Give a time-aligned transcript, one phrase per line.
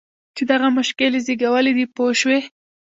[0.35, 2.39] چې دغه مشکل یې زېږولی دی پوه شوې!.